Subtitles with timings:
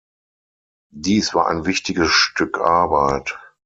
[0.95, 3.37] Dies war ein wichtiges Stück Arbeit.